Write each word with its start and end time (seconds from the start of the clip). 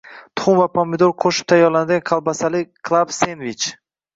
Tuxum 0.39 0.55
va 0.59 0.63
pomidor 0.77 1.11
qo‘shib 1.25 1.49
tayyorlanadigan 1.53 2.07
kolbasali 2.13 2.65
klab-sendvich 2.91 3.71